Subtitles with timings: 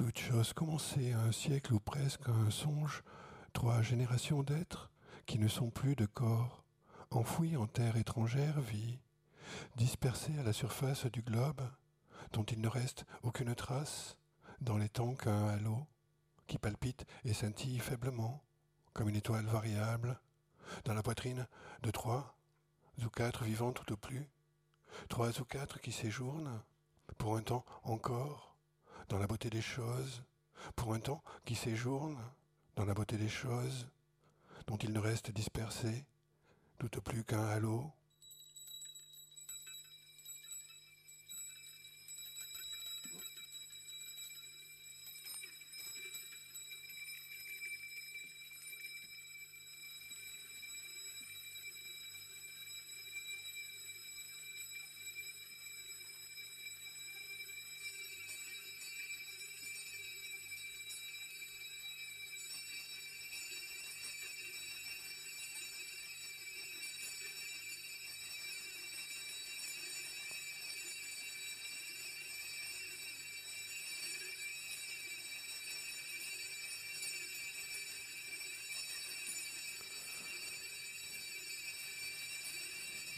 [0.00, 3.02] toute chose commencée un siècle ou presque un songe,
[3.52, 4.90] trois générations d'êtres
[5.26, 6.64] qui ne sont plus de corps,
[7.10, 8.98] enfouis en terre étrangère, vie,
[9.76, 11.60] dispersés à la surface du globe,
[12.32, 14.16] dont il ne reste aucune trace,
[14.62, 15.86] dans les temps qu'un halo,
[16.46, 18.42] qui palpite et scintille faiblement,
[18.94, 20.18] comme une étoile variable,
[20.86, 21.46] dans la poitrine
[21.82, 22.38] de trois
[23.04, 24.30] ou quatre vivants tout au plus,
[25.10, 26.62] trois ou quatre qui séjournent,
[27.18, 28.49] pour un temps encore,
[29.10, 30.22] dans la beauté des choses,
[30.76, 32.16] pour un temps qui séjourne
[32.76, 33.88] dans la beauté des choses,
[34.68, 36.06] dont il ne reste dispersé,
[36.78, 37.90] tout au plus qu'un halo,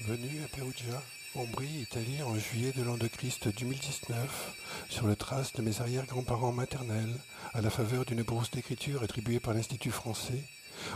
[0.06, 1.00] Venu à Perugia,
[1.36, 6.50] Ombrie, Italie, en juillet de l'an de Christ 2019, sur le trace de mes arrière-grands-parents
[6.50, 7.14] maternels,
[7.54, 10.42] à la faveur d'une bourse d'écriture attribuée par l'Institut français,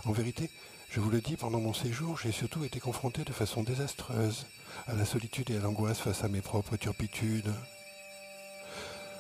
[0.07, 0.51] en vérité,
[0.91, 4.47] je vous le dis, pendant mon séjour, j'ai surtout été confronté de façon désastreuse
[4.89, 7.53] à la solitude et à l'angoisse face à mes propres turpitudes.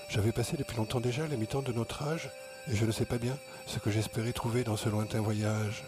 [0.08, 2.28] J'avais passé depuis longtemps déjà les mi-temps de notre âge,
[2.68, 5.84] et je ne sais pas bien ce que j'espérais trouver dans ce lointain voyage.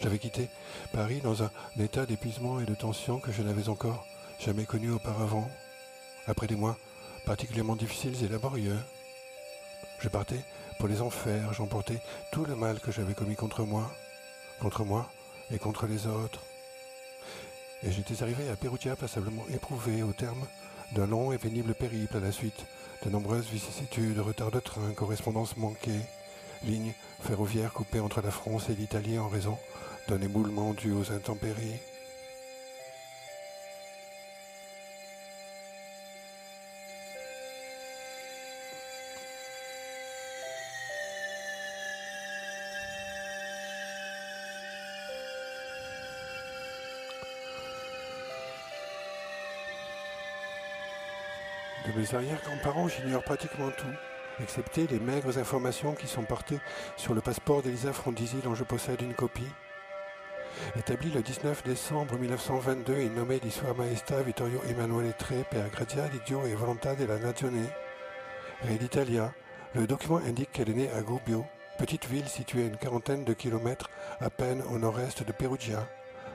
[0.00, 0.48] J'avais quitté
[0.92, 4.06] Paris dans un état d'épuisement et de tension que je n'avais encore
[4.38, 5.50] jamais connu auparavant,
[6.26, 6.76] après des mois
[7.24, 8.78] particulièrement difficiles et laborieux.
[9.98, 10.44] Je partais
[10.78, 13.90] pour les enfers, j'emportais tout le mal que j'avais commis contre moi,
[14.60, 15.10] contre moi
[15.50, 16.40] et contre les autres.
[17.82, 20.46] Et j'étais arrivé à Perugia passablement éprouvé au terme
[20.92, 22.64] d'un long et pénible périple à la suite
[23.04, 26.00] de nombreuses vicissitudes, retards de train, correspondances manquées,
[26.64, 29.58] lignes ferroviaires coupées entre la France et l'Italie en raison
[30.08, 31.80] d'un éboulement dû aux intempéries.
[51.84, 53.86] De mes arrière-grands-parents, j'ignore pratiquement tout,
[54.40, 56.58] excepté les maigres informations qui sont portées
[56.96, 59.48] sur le passeport d'Elisa Frondizi dont je possède une copie.
[60.76, 66.06] Établi le 19 décembre 1922 et nommé di Sua Maestà Vittorio Emanuele III per grazia
[66.08, 67.72] di Dio e volontà della Nazione,
[68.62, 69.32] Re d'Italia,
[69.74, 71.46] le document indique qu'elle est née à Gubbio,
[71.78, 73.90] petite ville située à une quarantaine de kilomètres
[74.20, 75.86] à peine au nord-est de Perugia,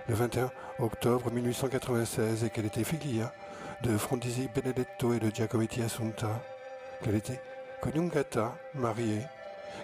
[0.08, 3.34] le 21 octobre 1896 et qu'elle était figlia
[3.84, 6.42] de Frondizi Benedetto et de Giacometti Assunta,
[7.04, 7.42] qu'elle était
[7.82, 9.22] coniugata, mariée,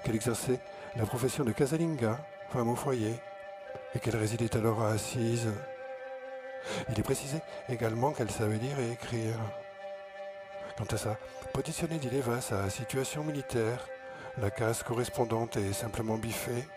[0.04, 0.60] qu'elle exerçait
[0.96, 2.20] la profession de casalinga,
[2.50, 3.20] femme au foyer,
[3.96, 5.50] et qu'elle résidait alors à Assise.
[6.90, 7.38] Il est précisé
[7.70, 9.38] également qu'elle savait lire et écrire.
[10.78, 11.18] Quant à ça,
[11.54, 13.88] positionnée d'Ileva, sa situation militaire,
[14.40, 16.68] la case correspondante est simplement biffée.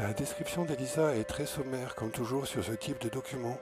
[0.00, 3.58] La description d'Elisa est très sommaire, comme toujours sur ce type de document.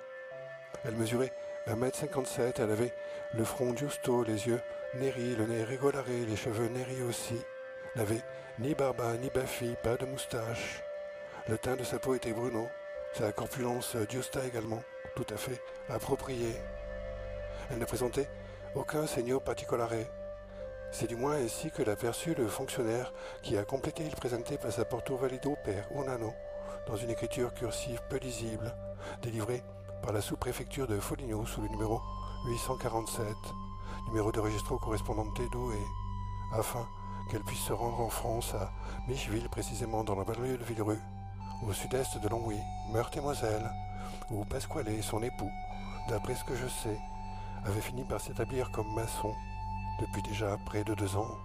[0.85, 1.33] Elle mesurait
[1.67, 2.95] 1m57, elle avait
[3.35, 4.61] le front giusto, les yeux
[4.95, 7.35] néris, le nez régolaré, les cheveux néris aussi.
[7.97, 8.23] N'avait
[8.61, 10.85] ni barba, ni baffi, pas de moustache.
[11.49, 12.69] Le teint de sa peau était bruno,
[13.15, 14.85] sa corpulence giusta également,
[15.17, 16.55] tout à fait appropriée.
[17.69, 18.29] Elle ne présentait
[18.77, 20.07] aucun segno particolare,
[20.91, 23.13] c'est du moins ainsi que l'a perçu le fonctionnaire
[23.43, 26.19] qui a complété il présenté Passaporto Valido per un
[26.87, 28.75] dans une écriture cursive peu lisible,
[29.23, 29.63] délivrée
[30.03, 32.01] par la sous-préfecture de Foligno sous le numéro
[32.47, 33.27] 847,
[34.09, 36.87] numéro de registre correspondante et afin
[37.31, 38.73] qu'elle puisse se rendre en France à
[39.07, 41.01] Micheville, précisément dans la banlieue de Villerue,
[41.67, 42.59] au sud-est de Longwy,
[42.93, 43.71] Meurthe-et-Moselle,
[44.31, 45.51] où Pasquale, son époux,
[46.09, 46.99] d'après ce que je sais,
[47.65, 49.35] avait fini par s'établir comme maçon
[50.01, 51.37] depuis déjà près de deux ans.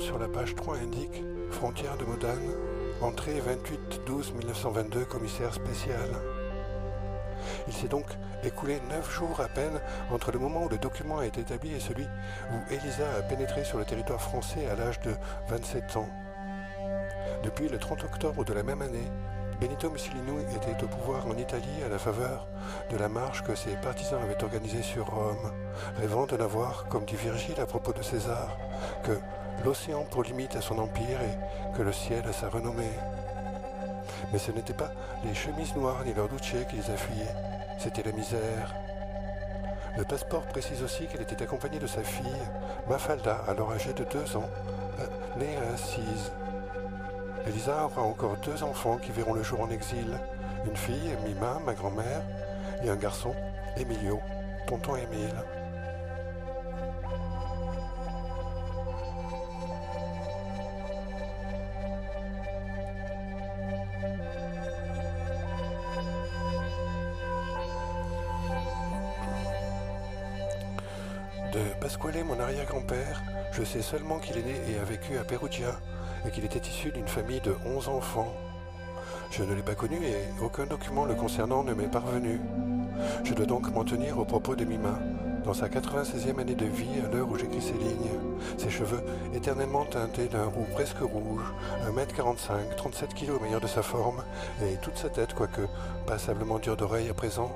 [0.00, 2.52] sur la page 3 indique Frontière de Modane,
[3.00, 3.40] entrée
[4.06, 6.10] 28-12-1922, commissaire spécial.
[7.66, 8.06] Il s'est donc
[8.42, 9.80] écoulé neuf jours à peine
[10.10, 13.64] entre le moment où le document a été établi et celui où Elisa a pénétré
[13.64, 15.14] sur le territoire français à l'âge de
[15.48, 16.08] 27 ans.
[17.42, 19.10] Depuis le 30 octobre de la même année,
[19.60, 22.48] Benito Mussolini était au pouvoir en Italie à la faveur
[22.90, 25.52] de la marche que ses partisans avaient organisée sur Rome,
[25.96, 28.56] rêvant de n'avoir, comme dit Virgile à propos de César,
[29.04, 29.18] que
[29.64, 32.92] l'océan pour limite à son empire et que le ciel à sa renommée.
[34.32, 34.90] Mais ce n'était pas
[35.24, 37.34] les chemises noires ni leurs douchés qui les affuyaient,
[37.78, 38.74] c'était la misère.
[39.96, 42.42] Le passeport précise aussi qu'elle était accompagnée de sa fille,
[42.88, 44.48] Mafalda, alors âgée de deux ans,
[45.00, 45.06] euh,
[45.38, 46.32] née à Assise.
[47.46, 50.18] Elisa aura encore deux enfants qui verront le jour en exil.
[50.66, 52.22] Une fille, Mima, ma grand-mère,
[52.82, 53.34] et un garçon,
[53.76, 54.20] Emilio,
[54.66, 55.34] tonton Émile.
[73.56, 75.78] Je sais seulement qu'il est né et a vécu à Perugia
[76.26, 78.34] et qu'il était issu d'une famille de 11 enfants.
[79.30, 82.40] Je ne l'ai pas connu et aucun document le concernant ne m'est parvenu.
[83.22, 84.98] Je dois donc m'en tenir aux propos de Mima,
[85.44, 88.10] dans sa 96e année de vie à l'heure où j'écris ces lignes.
[88.58, 89.02] Ses cheveux
[89.34, 91.44] éternellement teintés d'un roux presque rouge,
[91.86, 94.24] 1m45, 37 kg au meilleur de sa forme,
[94.62, 95.62] et toute sa tête, quoique
[96.06, 97.52] passablement dure d'oreille à présent,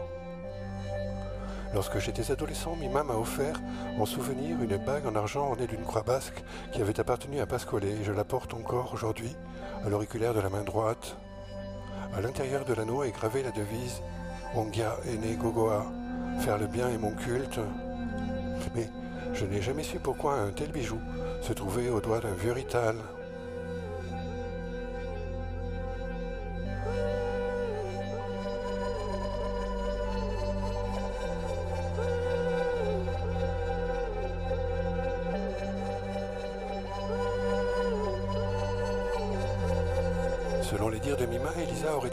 [1.74, 3.60] Lorsque j'étais adolescent, Mima m'a offert
[3.98, 6.42] en souvenir une bague en argent ornée d'une croix basque
[6.72, 9.36] qui avait appartenu à Pasquale et je la porte encore aujourd'hui
[9.84, 11.16] à l'auriculaire de la main droite.
[12.16, 14.00] À l'intérieur de l'anneau est gravée la devise
[14.54, 15.84] Ongia ene gogoa,
[16.40, 17.60] faire le bien est mon culte.
[18.74, 18.88] Mais
[19.34, 20.98] je n'ai jamais su pourquoi un tel bijou
[21.42, 22.96] se trouvait au doigt d'un vieux rital.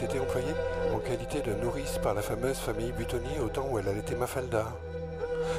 [0.03, 0.53] Aurait employée
[0.94, 4.65] en qualité de nourrice par la fameuse famille Butoni au temps où elle allaitait Mafalda.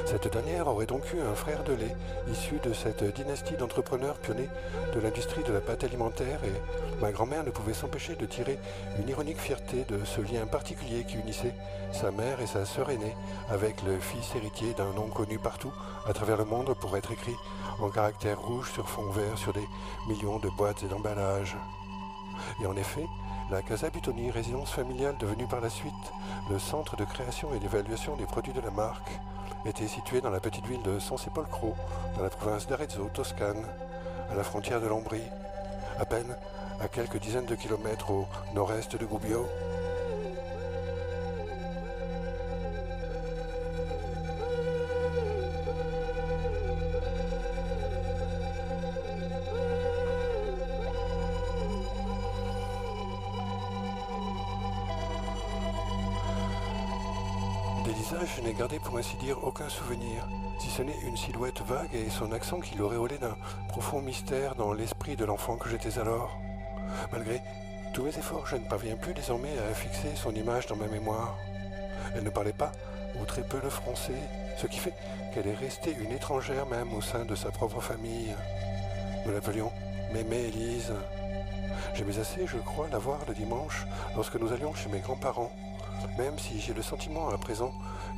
[0.05, 1.95] Cette dernière aurait donc eu un frère de lait,
[2.31, 4.49] issu de cette dynastie d'entrepreneurs pionniers
[4.93, 8.59] de l'industrie de la pâte alimentaire, et ma grand-mère ne pouvait s'empêcher de tirer
[8.99, 11.55] une ironique fierté de ce lien particulier qui unissait
[11.91, 13.15] sa mère et sa sœur aînée
[13.49, 15.73] avec le fils héritier d'un nom connu partout
[16.05, 17.35] à travers le monde pour être écrit
[17.79, 19.67] en caractères rouges sur fond vert sur des
[20.07, 21.57] millions de boîtes et d'emballages.
[22.61, 23.05] Et en effet,
[23.49, 25.93] la Casa Butoni, résidence familiale devenue par la suite
[26.49, 29.09] le centre de création et d'évaluation des produits de la marque,
[29.65, 31.73] était située dans la petite ville de San Sepolcro,
[32.17, 33.65] dans la province d'Arezzo, Toscane,
[34.29, 35.29] à la frontière de l'Ombrie,
[35.97, 36.35] à peine
[36.81, 39.47] à quelques dizaines de kilomètres au nord-est de Gubbio.
[57.99, 60.27] Je n'ai gardé pour ainsi dire aucun souvenir,
[60.59, 63.35] si ce n'est une silhouette vague et son accent qui l'auréolait d'un
[63.69, 66.37] profond mystère dans l'esprit de l'enfant que j'étais alors.
[67.11, 67.41] Malgré
[67.93, 71.35] tous mes efforts, je ne parviens plus désormais à fixer son image dans ma mémoire.
[72.15, 72.71] Elle ne parlait pas,
[73.19, 74.21] ou très peu le français,
[74.57, 74.93] ce qui fait
[75.33, 78.35] qu'elle est restée une étrangère même au sein de sa propre famille.
[79.25, 79.71] Nous l'appelions
[80.13, 80.93] Mémé Élise.
[81.95, 85.51] J'aimais assez, je crois, la voir le dimanche lorsque nous allions chez mes grands-parents
[86.17, 87.71] même si j'ai le sentiment à présent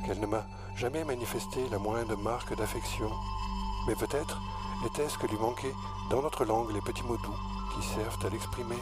[0.04, 0.44] qu'elle ne m'a
[0.76, 3.10] jamais manifesté la moindre marque d'affection.
[3.86, 4.40] Mais peut-être
[4.86, 5.74] était-ce que lui manquaient
[6.10, 7.36] dans notre langue les petits mots doux
[7.74, 8.78] qui servent à l'exprimer.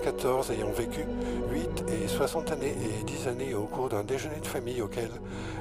[0.00, 1.04] 1974, ayant vécu
[1.50, 5.10] huit et soixante années et dix années au cours d'un déjeuner de famille auquel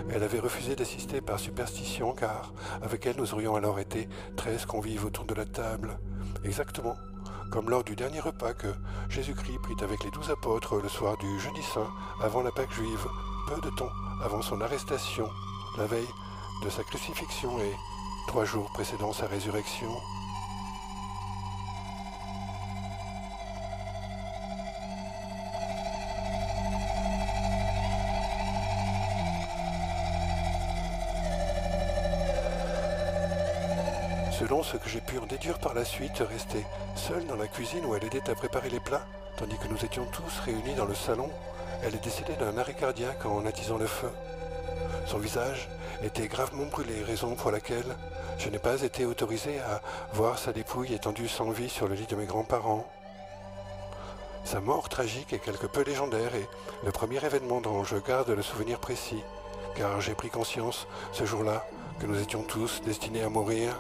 [0.09, 5.05] elle avait refusé d'assister par superstition, car avec elle nous aurions alors été treize convives
[5.05, 5.99] autour de la table.
[6.45, 6.95] Exactement
[7.51, 8.67] comme lors du dernier repas que
[9.09, 11.89] Jésus-Christ prit avec les douze apôtres le soir du jeudi saint
[12.21, 13.07] avant la Pâque juive,
[13.47, 13.89] peu de temps
[14.23, 15.27] avant son arrestation,
[15.77, 16.13] la veille
[16.63, 17.73] de sa crucifixion et
[18.27, 19.89] trois jours précédant sa résurrection.
[34.49, 36.65] Selon ce que j'ai pu en déduire par la suite, restait
[36.95, 39.05] seule dans la cuisine où elle aidait à préparer les plats,
[39.37, 41.29] tandis que nous étions tous réunis dans le salon.
[41.83, 44.09] Elle est décédée d'un arrêt cardiaque en attisant le feu.
[45.05, 45.69] Son visage
[46.01, 47.95] était gravement brûlé, raison pour laquelle
[48.39, 52.07] je n'ai pas été autorisé à voir sa dépouille étendue sans vie sur le lit
[52.07, 52.87] de mes grands-parents.
[54.45, 56.49] Sa mort tragique est quelque peu légendaire et
[56.83, 59.23] le premier événement dont je garde le souvenir précis,
[59.75, 61.67] car j'ai pris conscience ce jour-là
[61.99, 63.79] que nous étions tous destinés à mourir.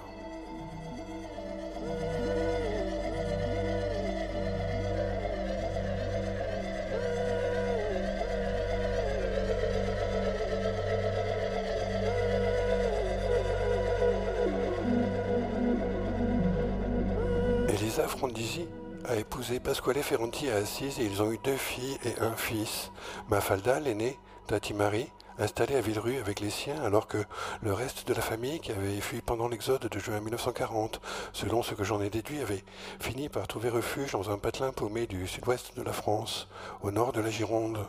[19.57, 22.91] Pasquale Ferranti à Assise et ils ont eu deux filles et un fils.
[23.29, 27.17] Mafalda, l'aînée, Tati Marie, installée à Villerue avec les siens alors que
[27.63, 31.01] le reste de la famille qui avait fui pendant l'exode de juin 1940,
[31.33, 32.63] selon ce que j'en ai déduit, avait
[32.99, 36.47] fini par trouver refuge dans un patelin paumé du sud-ouest de la France,
[36.81, 37.87] au nord de la Gironde.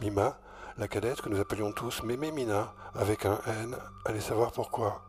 [0.00, 0.38] Mima,
[0.78, 3.76] la cadette que nous appelions tous Mémé Mina, avec un N,
[4.06, 5.02] allait savoir pourquoi.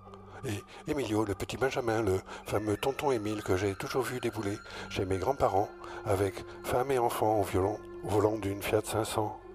[0.47, 4.57] Et Emilio, le petit Benjamin, le fameux tonton Émile que j'ai toujours vu débouler
[4.89, 5.69] chez mes grands-parents,
[6.05, 9.46] avec femme et enfants au violon, au volant d'une Fiat 500.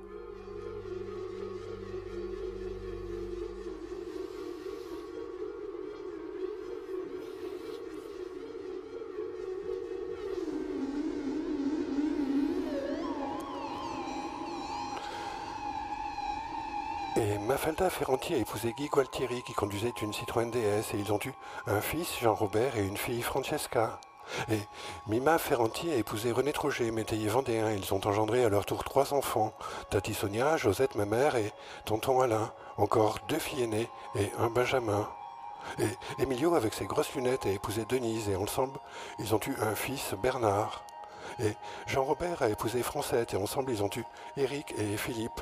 [17.47, 21.33] Mafalda Ferranti a épousé Guy Gualtieri qui conduisait une Citroën DS et ils ont eu
[21.67, 23.99] un fils, Jean-Robert, et une fille, Francesca.
[24.49, 24.61] Et
[25.09, 27.73] Mima Ferranti a épousé René Troget, métayer vendéen.
[27.73, 29.53] Ils ont engendré à leur tour trois enfants,
[29.91, 31.53] Tati Sonia, Josette, ma mère, et
[31.85, 32.53] tonton Alain.
[32.77, 35.09] Encore deux filles aînées et un Benjamin.
[35.81, 38.79] Et Emilio, avec ses grosses lunettes, a épousé Denise et ensemble,
[39.19, 40.85] ils ont eu un fils, Bernard.
[41.41, 41.57] Et
[41.87, 44.05] Jean-Robert a épousé Francette et ensemble, ils ont eu
[44.37, 45.41] Éric et Philippe.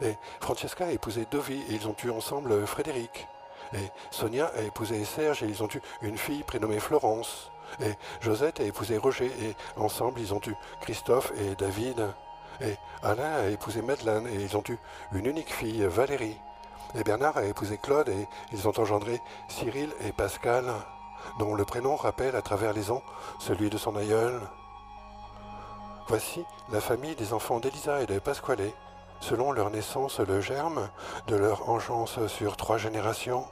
[0.00, 3.28] Et Francesca a épousé Dovi et ils ont eu ensemble Frédéric.
[3.74, 7.50] Et Sonia a épousé Serge et ils ont eu une fille prénommée Florence.
[7.80, 12.08] Et Josette a épousé Roger et ensemble ils ont eu Christophe et David.
[12.60, 14.78] Et Alain a épousé Madeleine et ils ont eu
[15.12, 16.38] une unique fille, Valérie.
[16.94, 20.66] Et Bernard a épousé Claude et ils ont engendré Cyril et Pascal,
[21.38, 23.02] dont le prénom rappelle à travers les ans
[23.40, 24.40] celui de son aïeul.
[26.06, 28.70] Voici la famille des enfants d'Elisa et de Pasquale,
[29.20, 30.88] selon leur naissance le germe
[31.26, 33.46] de leur engeance sur trois générations.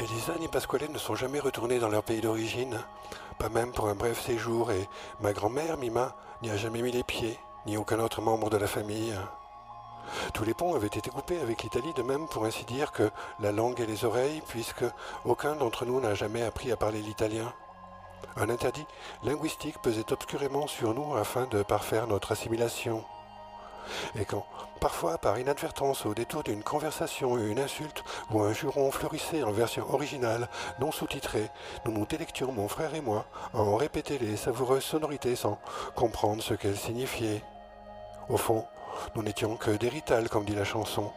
[0.00, 2.80] Elisa ni Pasquale ne sont jamais retournés dans leur pays d'origine,
[3.38, 4.88] pas même pour un bref séjour, et
[5.20, 8.66] ma grand-mère, Mima, n'y a jamais mis les pieds, ni aucun autre membre de la
[8.66, 9.14] famille.
[10.34, 13.52] Tous les ponts avaient été coupés avec l'Italie, de même pour ainsi dire que la
[13.52, 14.84] langue et les oreilles, puisque
[15.24, 17.52] aucun d'entre nous n'a jamais appris à parler l'italien.
[18.36, 18.86] Un interdit
[19.24, 23.04] linguistique pesait obscurément sur nous afin de parfaire notre assimilation.
[24.14, 24.46] Et quand,
[24.80, 29.92] parfois par inadvertance, au détour d'une conversation, une insulte ou un juron fleurissait en version
[29.92, 30.48] originale,
[30.80, 31.50] non sous-titrée,
[31.84, 35.58] nous nous délections, mon frère et moi, en répéter les savoureuses sonorités sans
[35.94, 37.42] comprendre ce qu'elles signifiaient.
[38.28, 38.64] Au fond,
[39.14, 41.12] nous n'étions que des ritales, comme dit la chanson,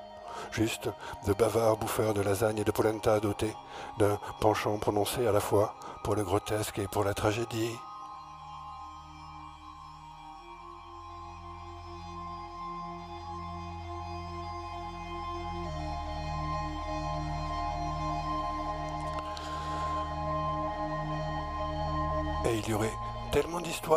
[0.52, 0.90] juste
[1.28, 3.56] de bavards bouffeurs de lasagne et de polenta dotés
[4.00, 7.72] d'un penchant prononcé à la fois pour le grotesque et pour la tragédie.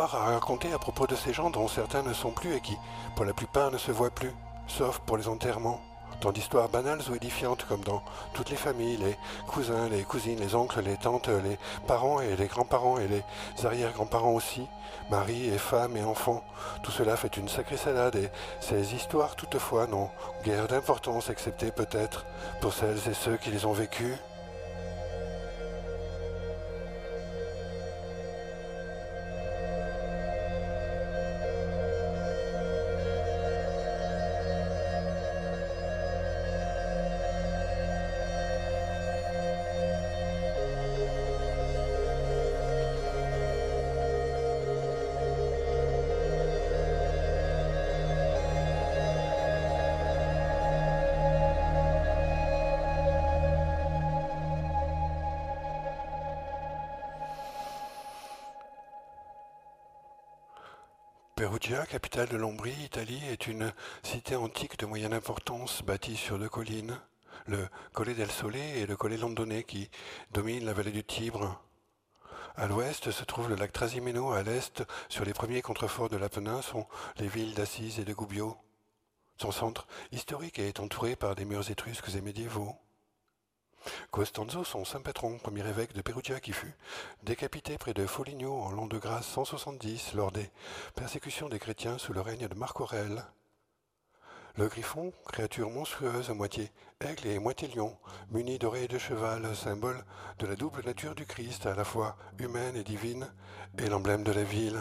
[0.03, 2.77] À raconter à propos de ces gens dont certains ne sont plus et qui,
[3.15, 4.33] pour la plupart, ne se voient plus,
[4.67, 5.81] sauf pour les enterrements.
[6.19, 10.55] Tant d'histoires banales ou édifiantes comme dans toutes les familles, les cousins, les cousines, les
[10.55, 13.23] oncles, les tantes, les parents et les grands-parents et les
[13.65, 14.67] arrière-grands-parents aussi,
[15.11, 16.43] maris et femmes et enfants.
[16.81, 18.29] Tout cela fait une sacrée salade et
[18.61, 20.09] ces histoires toutefois n'ont
[20.43, 22.25] guère d'importance excepté peut-être
[22.61, 24.15] pour celles et ceux qui les ont vécues.
[61.67, 66.97] Capitale de l'Ombrie, Italie, est une cité antique de moyenne importance bâtie sur deux collines,
[67.45, 69.89] le Colle del Sole et le Colle Londonais qui
[70.31, 71.61] dominent la vallée du Tibre.
[72.55, 76.61] À l'ouest se trouve le lac Trasimeno, à l'est, sur les premiers contreforts de l'Apennin,
[76.61, 78.55] sont les villes d'Assise et de Gubbio.
[79.35, 82.77] Son centre historique est entouré par des murs étrusques et médiévaux.
[84.11, 86.73] Costanzo, son saint patron, premier évêque de Perugia qui fut
[87.23, 90.49] décapité près de Foligno en l'an de grâce 170 lors des
[90.95, 93.23] persécutions des chrétiens sous le règne de Marc Aurèle.
[94.57, 97.95] Le griffon, créature monstrueuse à moitié aigle et moitié lion,
[98.31, 100.03] muni d'oreilles de cheval, symbole
[100.39, 103.31] de la double nature du Christ, à la fois humaine et divine,
[103.77, 104.79] est l'emblème de la ville.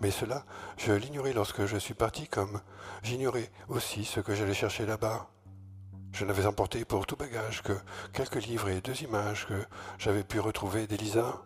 [0.00, 0.46] Mais cela,
[0.78, 2.62] je l'ignorais lorsque je suis parti, comme
[3.02, 5.31] j'ignorais aussi ce que j'allais chercher là-bas.
[6.12, 7.72] Je n'avais emporté pour tout bagage que
[8.12, 9.64] quelques livres et deux images que
[9.98, 11.42] j'avais pu retrouver d'Elisa.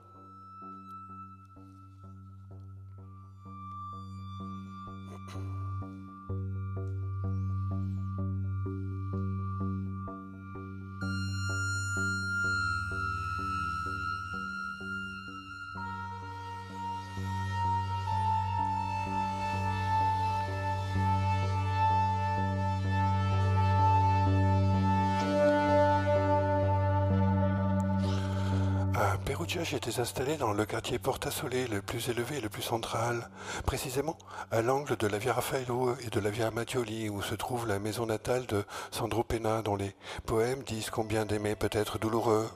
[29.57, 33.31] Perugia, j'étais installé dans le quartier Porta Sole, le plus élevé et le plus central,
[33.65, 34.19] précisément
[34.51, 37.79] à l'angle de la Via Raffaello et de la Via Mattioli, où se trouve la
[37.79, 39.97] maison natale de Sandro Penna, dont les
[40.27, 42.51] poèmes disent combien d'aimer peut être douloureux.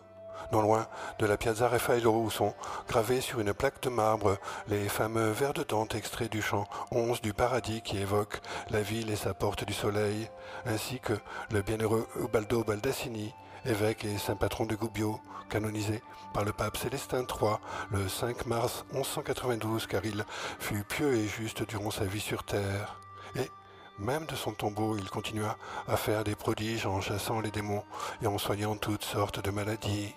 [0.52, 0.88] Non loin
[1.18, 2.54] de la Piazza Raffaello, où sont
[2.86, 4.36] gravés sur une plaque de marbre
[4.68, 9.10] les fameux vers de Dante extraits du chant 11 du paradis qui évoque la ville
[9.10, 10.28] et sa porte du soleil,
[10.66, 11.14] ainsi que
[11.50, 13.32] le bienheureux Ubaldo Baldassini,
[13.64, 17.56] évêque et saint patron de Gubbio, canonisé par le pape Célestin III
[17.90, 20.24] le 5 mars 1192, car il
[20.58, 23.00] fut pieux et juste durant sa vie sur terre.
[23.36, 23.50] Et
[23.98, 25.56] même de son tombeau, il continua
[25.88, 27.84] à faire des prodiges en chassant les démons
[28.22, 30.14] et en soignant toutes sortes de maladies.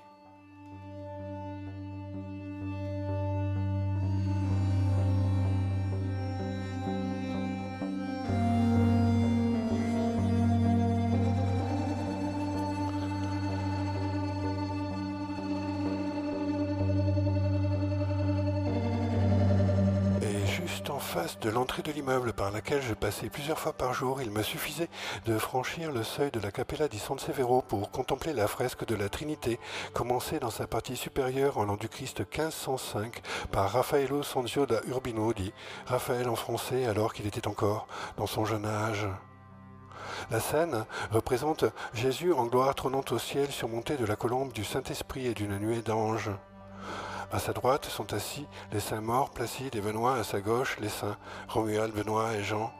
[21.82, 24.90] De l'immeuble par laquelle je passais plusieurs fois par jour, il me suffisait
[25.26, 28.96] de franchir le seuil de la Capella di San Severo pour contempler la fresque de
[28.96, 29.60] la Trinité,
[29.94, 35.34] commencée dans sa partie supérieure en l'an du Christ 1505 par Raffaello Sanzio da Urbino,
[35.34, 35.52] dit
[35.88, 39.08] Raphaël en français alors qu'il était encore dans son jeune âge.
[40.30, 45.28] La scène représente Jésus en gloire trônant au ciel surmonté de la colombe du Saint-Esprit
[45.28, 46.30] et d'une nuée d'anges.
[47.34, 50.88] À sa droite sont assis les saints morts, Placide et Benoît, à sa gauche les
[50.88, 51.18] saints
[51.48, 52.72] Romuald, Benoît et Jean.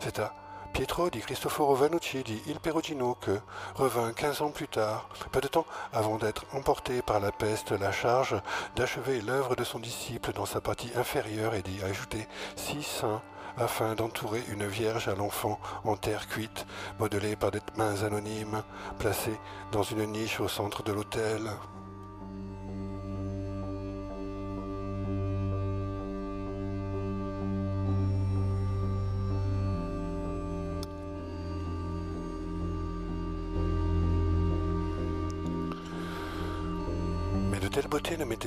[0.00, 0.34] C'est à
[0.72, 3.38] Pietro di Cristoforo Vanucci dit Il Perugino que
[3.76, 7.92] revint quinze ans plus tard, peu de temps avant d'être emporté par la peste, la
[7.92, 8.34] charge
[8.74, 13.22] d'achever l'œuvre de son disciple dans sa partie inférieure et d'y ajouter six saints
[13.56, 16.66] afin d'entourer une vierge à l'enfant en terre cuite,
[16.98, 18.64] modelée par des mains anonymes,
[18.98, 19.38] placées
[19.70, 21.48] dans une niche au centre de l'autel.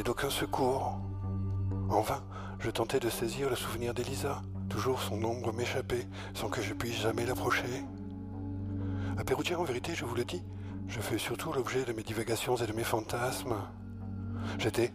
[0.03, 0.99] D'aucun secours.
[1.89, 2.23] En vain,
[2.60, 4.41] je tentais de saisir le souvenir d'Elisa.
[4.69, 7.84] Toujours son ombre m'échappait sans que je puisse jamais l'approcher.
[9.17, 10.43] À Perugia, en vérité, je vous le dis,
[10.88, 13.55] je fais surtout l'objet de mes divagations et de mes fantasmes.
[14.58, 14.91] J'étais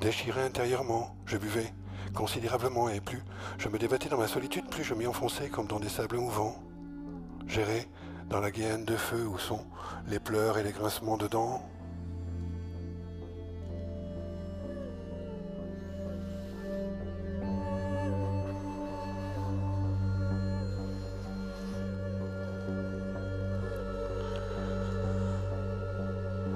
[0.00, 1.72] déchiré intérieurement, je buvais
[2.14, 3.22] considérablement et plus
[3.58, 6.56] je me débattais dans ma solitude, plus je m'y enfonçais comme dans des sables mouvants.
[7.46, 7.88] J'errais
[8.28, 9.64] dans la gaine de feu où sont
[10.06, 11.62] les pleurs et les grincements de dents.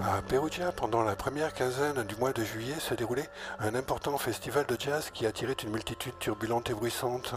[0.07, 4.67] À Perugia, pendant la première quinzaine du mois de juillet, se déroulait un important festival
[4.67, 7.35] de jazz qui attirait une multitude turbulente et bruissante.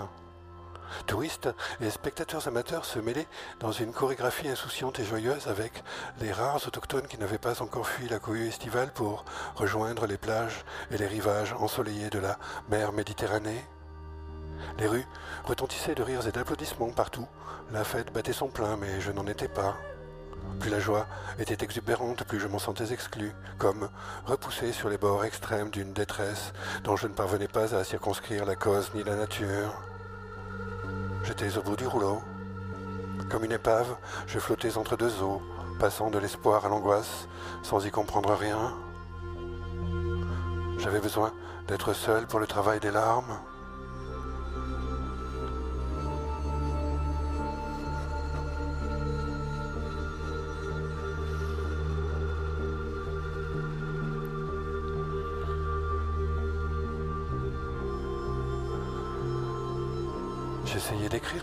[1.06, 1.47] Touristes
[1.80, 3.27] et spectateurs amateurs se mêlaient
[3.62, 5.82] dans une chorégraphie insouciante et joyeuse avec
[6.19, 9.23] les rares autochtones qui n'avaient pas encore fui la cohue estivale pour
[9.56, 13.63] rejoindre les plages et les rivages ensoleillés de la mer Méditerranée.
[14.77, 15.08] Les rues
[15.45, 17.27] retentissaient de rires et d'applaudissements partout.
[17.71, 19.77] La fête battait son plein, mais je n'en étais pas.
[20.60, 21.06] Plus la joie
[21.40, 23.90] était exubérante, plus je m'en sentais exclu, comme
[24.26, 28.56] repoussé sur les bords extrêmes d'une détresse dont je ne parvenais pas à circonscrire la
[28.56, 29.82] cause ni la nature.
[31.24, 32.22] J'étais au bout du rouleau.
[33.30, 35.42] Comme une épave, je flottais entre deux eaux,
[35.80, 37.28] passant de l'espoir à l'angoisse,
[37.64, 38.74] sans y comprendre rien.
[40.80, 41.34] J'avais besoin
[41.68, 43.40] d'être seul pour le travail des larmes.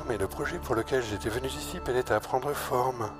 [0.06, 3.10] Mais le projet pour lequel j'étais venu ici peinait à prendre forme.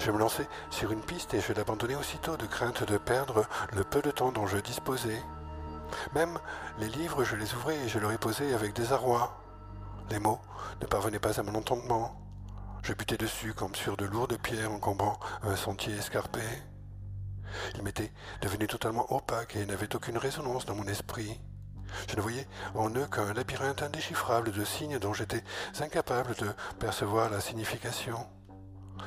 [0.00, 3.84] Je me lançais sur une piste et je l'abandonnais aussitôt de crainte de perdre le
[3.84, 5.22] peu de temps dont je disposais.
[6.14, 6.38] Même
[6.78, 9.36] les livres, je les ouvrais et je ai posé avec désarroi.
[10.10, 10.40] Les mots
[10.80, 12.16] ne parvenaient pas à mon entendement.
[12.82, 16.40] Je butais dessus comme sur de lourdes pierres encombrant un sentier escarpé.
[17.74, 21.40] Ils m'étaient devenus totalement opaques et n'avaient aucune résonance dans mon esprit.
[22.08, 25.44] Je ne voyais en eux qu'un labyrinthe indéchiffrable de signes dont j'étais
[25.80, 26.48] incapable de
[26.78, 28.26] percevoir la signification.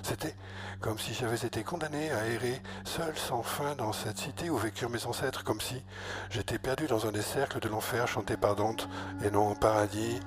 [0.01, 0.35] C'était
[0.81, 4.89] comme si j'avais été condamné à errer seul sans fin dans cette cité où vécurent
[4.89, 5.83] mes ancêtres, comme si
[6.29, 8.89] j'étais perdu dans un des cercles de l'enfer chanté par Dante
[9.23, 10.19] et non au paradis.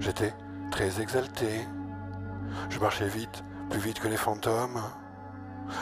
[0.00, 0.34] J'étais
[0.70, 1.66] très exalté.
[2.68, 4.82] Je marchais vite, plus vite que les fantômes.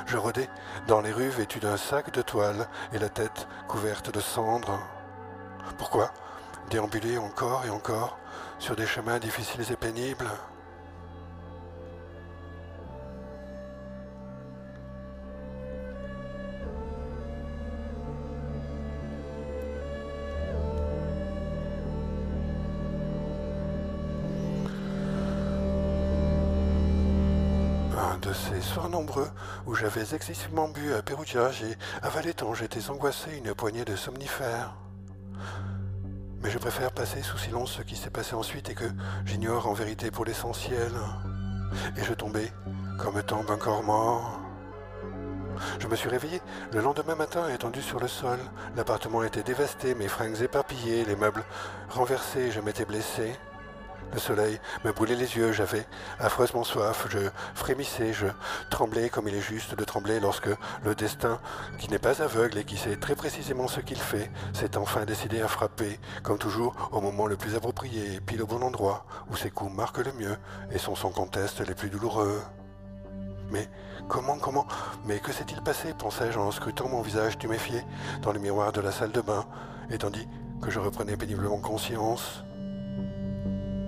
[0.07, 0.48] Je rôdais
[0.87, 4.78] dans les rues vêtues d'un sac de toile et la tête couverte de cendres.
[5.79, 6.12] Pourquoi
[6.70, 8.18] déambuler encore et encore
[8.59, 10.31] sur des chemins difficiles et pénibles
[27.98, 29.29] Un de ces soirs nombreux
[29.66, 34.75] où j'avais excessivement bu à Perugia, j'ai avalé tant j'étais angoissé une poignée de somnifères.
[36.42, 38.85] Mais je préfère passer sous silence ce qui s'est passé ensuite et que
[39.24, 40.90] j'ignore en vérité pour l'essentiel.
[41.96, 42.52] Et je tombais
[42.98, 44.40] comme tombe un corps mort.
[45.78, 46.40] Je me suis réveillé
[46.72, 48.38] le lendemain matin étendu sur le sol.
[48.76, 51.44] L'appartement était dévasté, mes fringues éparpillées, les meubles
[51.90, 53.33] renversés, je m'étais blessé.
[54.12, 55.87] Le soleil me brûlait les yeux, j'avais
[56.18, 57.18] affreusement soif, je
[57.55, 58.27] frémissais, je
[58.68, 60.51] tremblais comme il est juste de trembler lorsque
[60.85, 61.40] le destin,
[61.79, 65.40] qui n'est pas aveugle et qui sait très précisément ce qu'il fait, s'est enfin décidé
[65.40, 69.51] à frapper, comme toujours au moment le plus approprié, pile au bon endroit, où ses
[69.51, 70.37] coups marquent le mieux
[70.70, 72.42] et son son conteste les plus douloureux.
[73.51, 73.68] Mais
[74.09, 74.66] comment, comment
[75.07, 77.83] Mais que s'est-il passé pensai-je en scrutant mon visage tuméfié
[78.20, 79.46] dans le miroir de la salle de bain,
[79.90, 80.29] et tandis
[80.61, 82.44] que je reprenais péniblement conscience.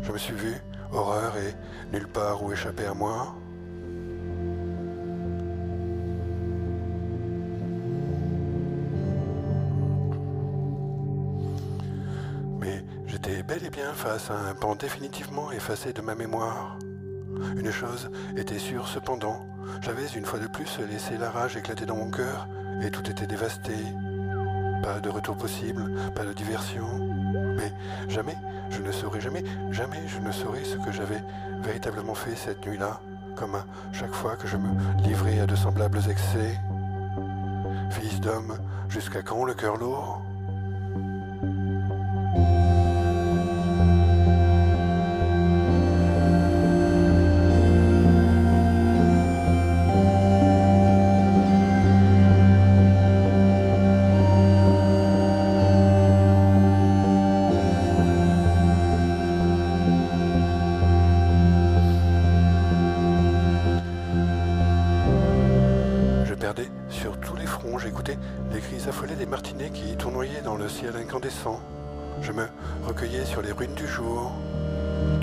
[0.04, 0.54] Je me suis vu,
[0.92, 1.54] horreur et
[1.92, 3.34] nulle part où échapper à moi.
[12.60, 16.78] Mais j'étais bel et bien face à un pan définitivement effacé de ma mémoire.
[17.56, 19.46] Une chose était sûre cependant,
[19.80, 22.46] j'avais une fois de plus laissé la rage éclater dans mon cœur
[22.82, 23.72] et tout était dévasté.
[24.82, 26.86] Pas de retour possible, pas de diversion.
[27.56, 27.72] Mais
[28.08, 28.36] jamais,
[28.76, 31.22] je ne saurais jamais, jamais je ne saurais ce que j'avais
[31.62, 33.00] véritablement fait cette nuit-là,
[33.36, 34.68] comme chaque fois que je me
[35.02, 36.58] livrais à de semblables excès.
[37.90, 38.58] Fils d'homme,
[38.88, 40.22] jusqu'à quand le cœur lourd?
[70.84, 71.60] Ciel incandescent.
[72.20, 72.46] Je me
[72.86, 74.32] recueillais sur les ruines du jour.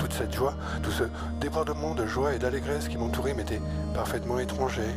[0.00, 1.04] Toute cette joie, tout ce
[1.40, 3.60] débordement de joie et d'allégresse qui m'entourait m'était
[3.94, 4.90] parfaitement étranger.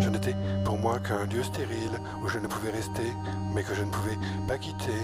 [0.00, 3.10] Je n'étais pour moi qu'un lieu stérile où je ne pouvais rester,
[3.54, 5.00] mais que je ne pouvais pas quitter.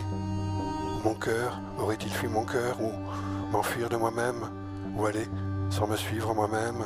[1.04, 2.92] Mon cœur aurait-il fui mon cœur ou
[3.50, 4.42] m'enfuir de moi-même
[4.94, 5.26] ou aller
[5.70, 6.84] sans me suivre moi-même?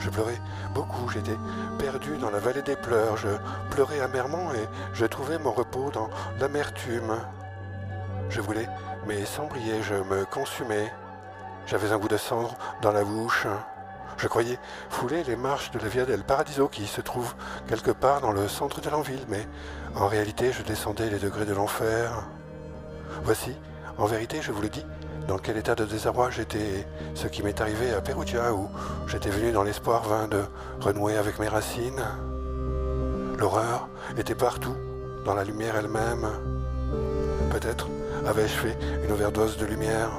[0.00, 0.40] Je pleurais
[0.74, 1.36] beaucoup, j'étais
[1.78, 3.28] perdu dans la vallée des pleurs, je
[3.70, 6.08] pleurais amèrement et je trouvais mon repos dans
[6.40, 7.16] l'amertume.
[8.30, 8.68] Je voulais,
[9.24, 10.92] sans briller, je me consumais.
[11.66, 13.46] J'avais un goût de cendre dans la bouche.
[14.16, 14.58] Je croyais
[14.90, 17.34] fouler les marches de la Via del Paradiso qui se trouve
[17.68, 19.46] quelque part dans le centre de l'enville, mais
[19.94, 22.24] en réalité je descendais les degrés de l'enfer.
[23.22, 23.56] Voici,
[23.96, 24.84] en vérité, je vous le dis,
[25.28, 28.68] dans quel état de désarroi j'étais, ce qui m'est arrivé à Perugia, où
[29.06, 30.42] j'étais venu dans l'espoir vain de
[30.80, 32.02] renouer avec mes racines.
[33.38, 34.74] L'horreur était partout,
[35.26, 36.26] dans la lumière elle-même.
[37.50, 37.88] Peut-être
[38.26, 40.10] avais-je fait une overdose de lumière.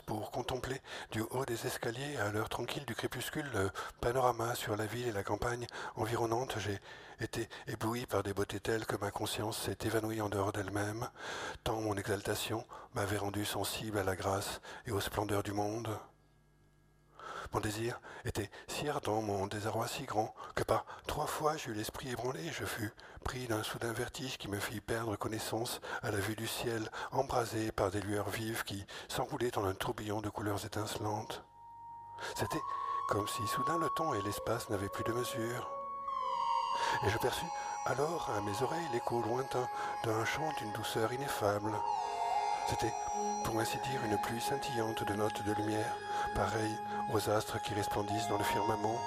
[0.00, 4.86] Pour contempler du haut des escaliers, à l'heure tranquille du crépuscule, le panorama sur la
[4.86, 6.78] ville et la campagne environnante, j'ai
[7.20, 11.08] été ébloui par des beautés telles que ma conscience s'est évanouie en dehors d'elle-même,
[11.64, 15.88] tant mon exaltation m'avait rendu sensible à la grâce et aux splendeurs du monde.
[17.52, 22.10] Mon désir était si ardent, mon désarroi si grand, que par trois fois j'eus l'esprit
[22.10, 22.92] ébranlé, je fus
[23.24, 27.70] pris d'un soudain vertige qui me fit perdre connaissance à la vue du ciel, embrasé
[27.70, 31.44] par des lueurs vives qui s'enroulaient en un tourbillon de couleurs étincelantes.
[32.34, 32.62] C'était
[33.08, 35.70] comme si soudain le temps et l'espace n'avaient plus de mesure.
[37.04, 37.46] Et je perçus
[37.84, 39.68] alors à mes oreilles l'écho lointain
[40.04, 41.72] d'un chant d'une douceur ineffable.
[42.68, 42.94] C'était,
[43.44, 45.96] pour ainsi dire, une pluie scintillante de notes de lumière,
[46.34, 46.78] pareille
[47.12, 49.00] aux astres qui resplendissent dans le firmament.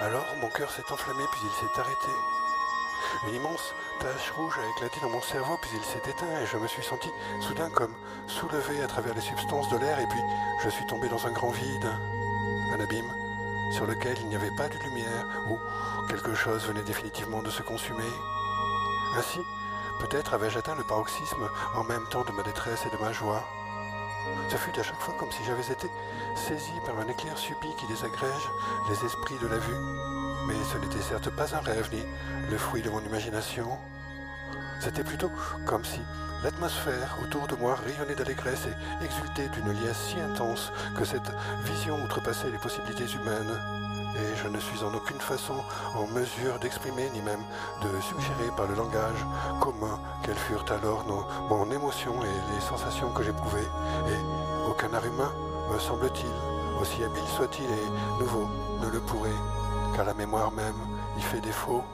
[0.00, 2.12] Alors mon cœur s'est enflammé puis il s'est arrêté.
[3.26, 6.56] Une immense tache rouge a éclaté dans mon cerveau, puis il s'est éteint et je
[6.56, 7.08] me suis senti
[7.40, 7.94] soudain comme
[8.26, 10.20] soulevé à travers les substances de l'air et puis
[10.62, 11.88] je suis tombé dans un grand vide,
[12.72, 13.12] un abîme
[13.72, 15.58] sur lequel il n'y avait pas de lumière, où
[16.06, 18.12] quelque chose venait définitivement de se consumer.
[19.16, 19.40] Ainsi,
[20.00, 23.44] peut-être avais-je atteint le paroxysme en même temps de ma détresse et de ma joie.
[24.48, 25.88] Ce fut à chaque fois comme si j'avais été
[26.36, 28.48] saisi par un éclair subit qui désagrège
[28.88, 29.76] les esprits de la vue.
[30.46, 32.02] Mais ce n'était certes pas un rêve ni
[32.50, 33.78] le fruit de mon imagination.
[34.80, 35.30] C'était plutôt
[35.66, 36.00] comme si
[36.42, 41.32] l'atmosphère autour de moi rayonnait d'allégresse et exultait d'une liesse si intense que cette
[41.64, 43.58] vision outrepassait les possibilités humaines.
[44.16, 45.54] Et je ne suis en aucune façon
[45.96, 47.42] en mesure d'exprimer ni même
[47.82, 49.24] de suggérer par le langage
[49.60, 53.68] commun quelles furent alors nos, mon émotion et les sensations que j'éprouvais.
[54.08, 55.32] Et aucun art humain,
[55.72, 58.48] me semble-t-il, aussi habile soit-il et nouveau,
[58.80, 59.30] ne le pourrait
[59.94, 60.74] car la mémoire même
[61.16, 61.84] y fait défaut.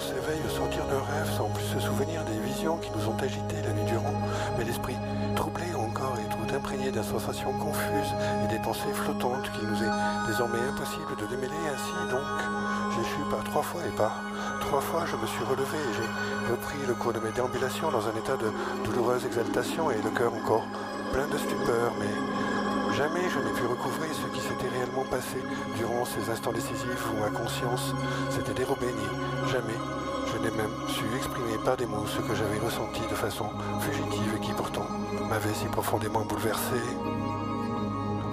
[0.00, 3.16] On s'éveille au sortir d'un rêve sans plus se souvenir des visions qui nous ont
[3.20, 4.16] agités la nuit durant,
[4.56, 4.96] mais l'esprit
[5.36, 8.12] troublé encore et tout imprégné d'une sensation confuse
[8.44, 9.94] et des pensées flottantes qu'il nous est
[10.26, 11.92] désormais impossible de démêler ainsi.
[12.10, 12.28] Donc
[12.96, 14.22] j'échus par trois fois et par
[14.60, 18.06] trois fois je me suis relevé et j'ai repris le cours de mes déambulations dans
[18.06, 18.48] un état de
[18.84, 20.64] douloureuse exaltation et le cœur encore
[21.12, 21.92] plein de stupeur
[23.00, 25.38] Jamais je n'ai pu recouvrer ce qui s'était réellement passé
[25.74, 27.94] durant ces instants décisifs où ma conscience
[28.28, 29.78] s'était dérobée, ni jamais
[30.26, 33.46] je n'ai même su exprimer par des mots ce que j'avais ressenti de façon
[33.80, 34.84] fugitive et qui pourtant
[35.30, 36.76] m'avait si profondément bouleversé.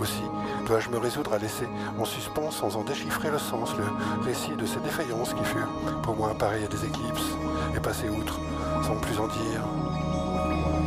[0.01, 0.23] Aussi
[0.65, 3.85] dois-je me résoudre à laisser en suspens sans en déchiffrer le sens le
[4.25, 5.71] récit de ces défaillances qui furent
[6.03, 7.37] pour moi pareilles à des éclipses
[7.73, 8.37] et passer outre
[8.83, 9.61] sans plus en dire.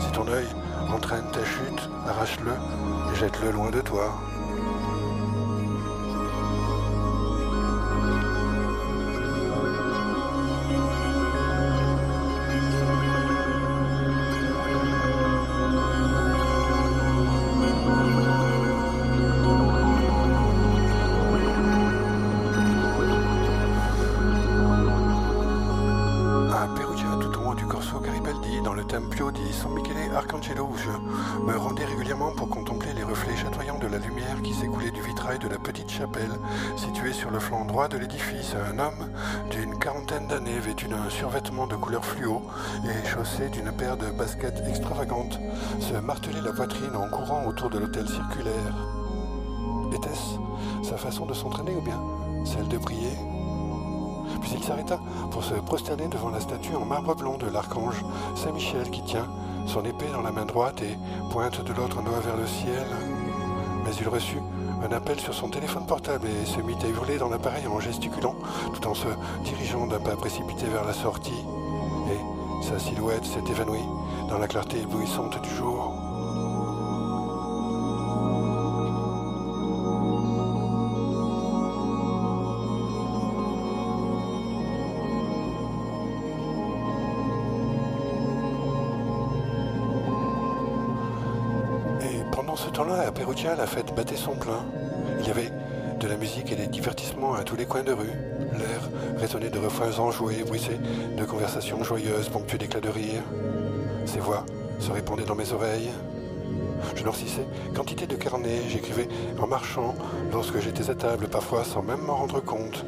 [0.00, 0.48] Si ton œil
[0.88, 2.52] entraîne ta chute, arrache-le
[3.12, 4.12] et jette-le loin de toi.
[41.20, 42.40] Survêtement de couleur fluo
[42.82, 45.38] et chaussé d'une paire de baskets extravagantes
[45.78, 48.74] se martelait la poitrine en courant autour de l'hôtel circulaire.
[49.92, 52.00] Était-ce sa façon de s'entraîner ou bien
[52.46, 53.12] celle de prier?
[54.40, 54.98] Puis il s'arrêta
[55.30, 58.02] pour se prosterner devant la statue en marbre blanc de l'archange
[58.34, 59.28] Saint-Michel qui tient
[59.66, 60.96] son épée dans la main droite et
[61.30, 62.86] pointe de l'autre doigt vers le ciel.
[63.84, 64.40] Mais il reçut
[64.82, 68.34] un appel sur son téléphone portable et se mit à hurler dans l'appareil en gesticulant
[68.74, 69.08] tout en se
[69.44, 71.44] dirigeant d'un pas précipité vers la sortie.
[72.10, 73.84] Et sa silhouette s'est évanouie
[74.28, 76.09] dans la clarté éblouissante du jour.
[92.84, 94.64] La fête battait son plein.
[95.20, 95.52] Il y avait
[95.98, 98.12] de la musique et des divertissements à tous les coins de rue.
[98.52, 98.88] L'air
[99.18, 100.78] résonnait de refrains enjoués, bruissait
[101.16, 103.22] de conversations joyeuses, ponctuées d'éclats de rire.
[104.06, 104.44] Ces voix
[104.78, 105.90] se répandaient dans mes oreilles.
[106.96, 109.94] Je noircissais quantité de carnets, j'écrivais en marchant,
[110.32, 112.84] lorsque j'étais à table, parfois sans même m'en rendre compte.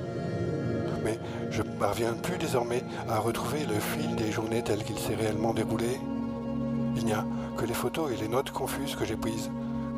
[1.05, 1.18] Mais
[1.50, 6.00] je parviens plus désormais à retrouver le fil des journées telles qu'il s'est réellement déroulé.
[6.96, 7.26] Il n'y a
[7.59, 9.50] que les photos et les notes confuses que j'ai prises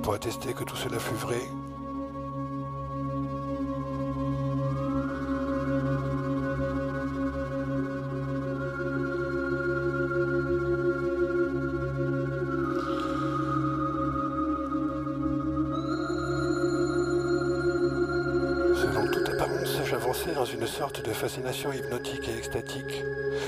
[0.04, 1.40] pour attester que tout cela fut vrai.
[18.76, 23.02] Selon toute apparence, j'avançais dans une sorte de fascination hypnotique et extatique.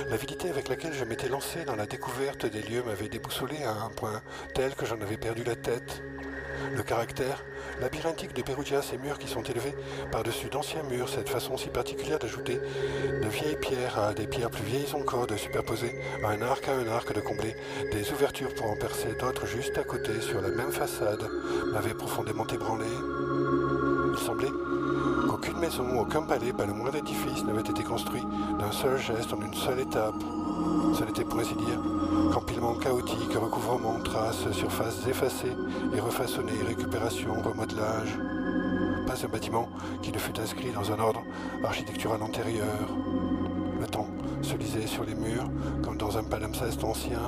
[0.08, 3.90] L'avidité avec laquelle je m'étais lancé dans la découverte des lieux m'avait déboussolé à un
[3.90, 4.22] point
[4.54, 6.02] tel que j'en avais perdu la tête.
[6.74, 7.44] Le caractère
[7.80, 9.74] labyrinthique de Perugia, ces murs qui sont élevés
[10.10, 12.60] par-dessus d'anciens murs, cette façon si particulière d'ajouter
[13.22, 16.86] de vieilles pierres à des pierres plus vieilles encore, de superposer un arc à un
[16.88, 17.54] arc, de combler
[17.92, 21.28] des ouvertures pour en percer d'autres juste à côté sur la même façade,
[21.72, 22.86] m'avait profondément ébranlé.
[24.12, 24.52] Il semblait
[25.28, 28.22] qu'aucune maison, aucun palais, pas le moindre édifice n'avait été construit
[28.58, 30.14] d'un seul geste en une seule étape.
[30.98, 31.80] Ce n'était pour ainsi dire
[32.32, 35.52] qu'empilement chaotique, recouvrement, traces, surfaces effacées
[35.94, 38.18] et refaçonnées, récupération, remodelage.
[39.06, 39.68] Pas un bâtiment
[40.02, 41.22] qui ne fût inscrit dans un ordre
[41.64, 42.88] architectural antérieur.
[43.80, 44.08] Le temps
[44.42, 45.48] se lisait sur les murs
[45.82, 47.20] comme dans un palimpseste ancien.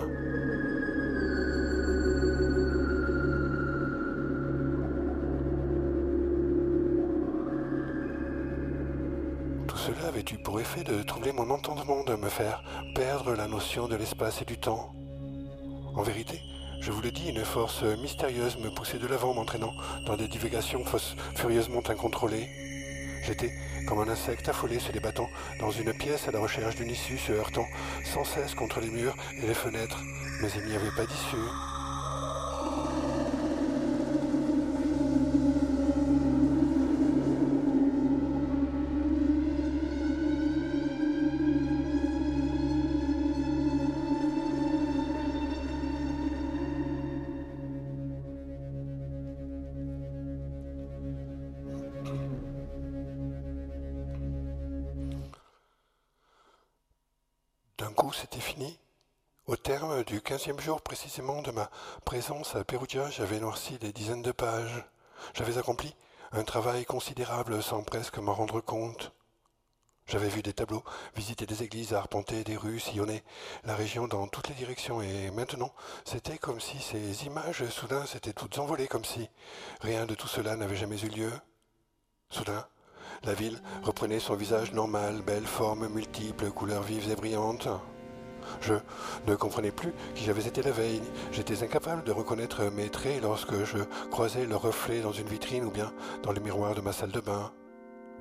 [10.36, 12.62] Pour effet de troubler mon entendement, de me faire
[12.94, 14.92] perdre la notion de l'espace et du temps?
[15.94, 16.40] En vérité,
[16.80, 19.72] je vous le dis, une force mystérieuse me poussait de l'avant, m'entraînant
[20.06, 20.84] dans des divagations
[21.34, 22.48] furieusement incontrôlées.
[23.24, 23.52] J'étais
[23.86, 25.28] comme un insecte affolé se débattant
[25.60, 27.66] dans une pièce à la recherche d'une issue, se heurtant
[28.04, 30.02] sans cesse contre les murs et les fenêtres,
[30.40, 31.36] mais il n'y avait pas d'issue.
[58.12, 58.78] C'était fini.
[59.46, 61.70] Au terme du quinzième jour précisément de ma
[62.04, 64.84] présence à Perugia, j'avais noirci des dizaines de pages.
[65.34, 65.94] J'avais accompli
[66.32, 69.12] un travail considérable sans presque m'en rendre compte.
[70.06, 70.82] J'avais vu des tableaux,
[71.14, 73.22] visité des églises, arpenté des rues, sillonné
[73.64, 75.72] la région dans toutes les directions, et maintenant
[76.04, 79.28] c'était comme si ces images soudain s'étaient toutes envolées, comme si
[79.80, 81.32] rien de tout cela n'avait jamais eu lieu.
[82.30, 82.66] Soudain,
[83.24, 87.68] la ville reprenait son visage normal, belle forme multiples, couleurs vives et brillantes.
[88.61, 88.74] Je
[89.26, 91.02] ne comprenais plus qui j'avais été la veille.
[91.33, 93.78] J'étais incapable de reconnaître mes traits lorsque je
[94.11, 97.20] croisais leur reflet dans une vitrine ou bien dans le miroir de ma salle de
[97.20, 97.52] bain.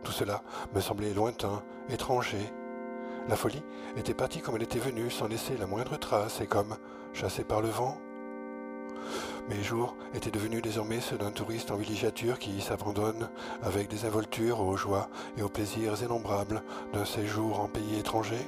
[0.03, 2.51] Tout cela me semblait lointain, étranger.
[3.27, 3.63] La folie
[3.97, 6.77] était partie comme elle était venue, sans laisser la moindre trace, et comme
[7.13, 7.97] chassée par le vent.
[9.49, 13.29] Mes jours étaient devenus désormais ceux d'un touriste en villégiature qui s'abandonne
[13.61, 18.39] avec des involtures aux joies et aux plaisirs innombrables d'un séjour en pays étranger.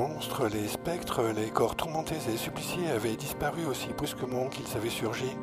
[0.00, 5.36] Monstres, les spectres, les corps tourmentés et suppliciés avaient disparu aussi brusquement qu'ils avaient surgi.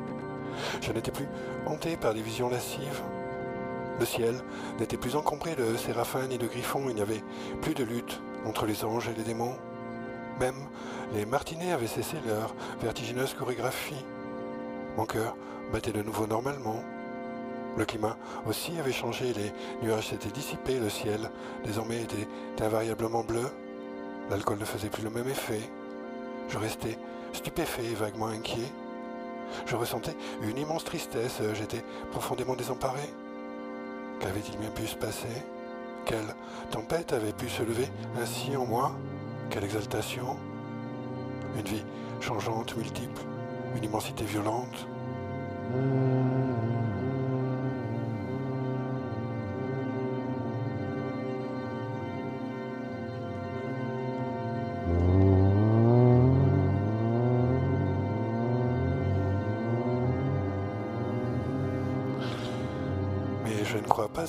[0.80, 1.28] Je n'étais plus
[1.64, 3.02] hanté par des visions lascives.
[4.00, 4.34] Le ciel
[4.80, 7.22] n'était plus encombré de séraphins ni de griffons, il n'y avait
[7.62, 9.56] plus de lutte entre les anges et les démons.
[10.40, 10.66] Même
[11.14, 12.52] les martinets avaient cessé leur
[12.82, 14.04] vertigineuse chorégraphie.
[14.96, 15.36] Mon cœur
[15.72, 16.82] battait de nouveau normalement.
[17.76, 18.16] Le climat
[18.48, 19.52] aussi avait changé, les
[19.86, 21.30] nuages s'étaient dissipés, le ciel
[21.64, 22.26] désormais était
[22.60, 23.48] invariablement bleu.
[24.30, 25.60] L'alcool ne faisait plus le même effet.
[26.48, 26.98] Je restais
[27.32, 28.72] stupéfait et vaguement inquiet.
[29.66, 33.00] Je ressentais une immense tristesse, j'étais profondément désemparé.
[34.20, 35.42] Qu'avait-il bien pu se passer?
[36.04, 36.34] Quelle
[36.70, 37.88] tempête avait pu se lever
[38.20, 38.92] ainsi en moi?
[39.50, 40.36] Quelle exaltation?
[41.56, 41.84] Une vie
[42.20, 43.22] changeante, multiple,
[43.76, 44.86] une immensité violente.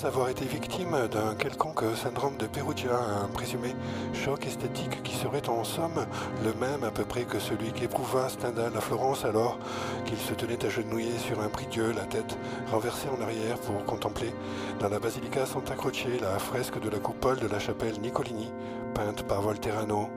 [0.06, 3.76] Avoir été victime d'un quelconque syndrome de Perugia, un présumé
[4.14, 6.06] choc esthétique qui serait en somme
[6.44, 9.60] le même à peu près que celui qu'éprouva Stendhal à Florence alors
[10.06, 12.38] qu'il se tenait agenouillé sur un prie-dieu, la tête
[12.72, 14.34] renversée en arrière pour contempler
[14.80, 18.52] dans la basilica Santa Croce la fresque de la coupole de la chapelle Nicolini,
[18.94, 20.10] peinte par Volterano.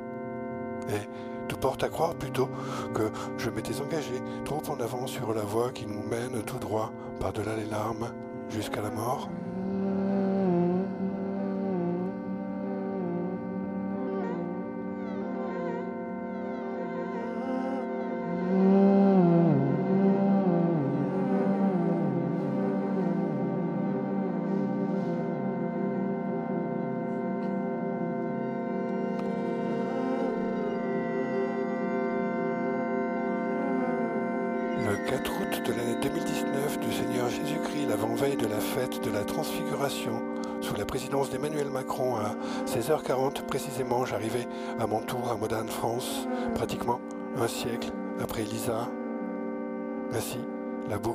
[0.89, 1.09] Et
[1.49, 2.49] tout porte à croire plutôt
[2.95, 6.93] que je m'étais engagé trop en avant sur la voie qui nous mène tout droit
[7.21, 8.13] par-delà les larmes
[8.49, 9.29] jusqu'à la mort.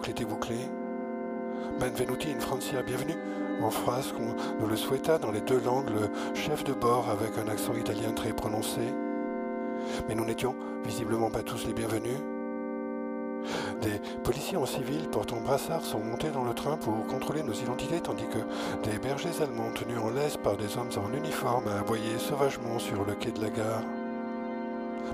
[0.06, 0.70] Était bouclée.
[1.80, 3.18] Benvenuti in Francia, bienvenue
[3.62, 7.38] en phrase qu'on nous le souhaita dans les deux langues, le chef de bord avec
[7.38, 8.82] un accent italien très prononcé.
[10.08, 12.20] Mais nous n'étions visiblement pas tous les bienvenus.
[13.82, 18.02] Des policiers en civil portant brassard sont montés dans le train pour contrôler nos identités
[18.02, 22.80] tandis que des bergers allemands tenus en laisse par des hommes en uniforme aboyaient sauvagement
[22.80, 23.84] sur le quai de la gare.